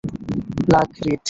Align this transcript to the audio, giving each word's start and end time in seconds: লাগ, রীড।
লাগ, 0.71 0.89
রীড। 1.05 1.19